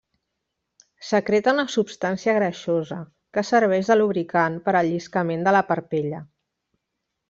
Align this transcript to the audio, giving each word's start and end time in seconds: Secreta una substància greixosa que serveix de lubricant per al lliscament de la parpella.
Secreta 1.09 1.53
una 1.57 1.65
substància 1.73 2.35
greixosa 2.39 2.99
que 3.39 3.45
serveix 3.53 3.95
de 3.95 4.01
lubricant 4.03 4.59
per 4.67 4.77
al 4.83 4.93
lliscament 4.93 5.49
de 5.49 5.59
la 5.61 5.67
parpella. 5.73 6.29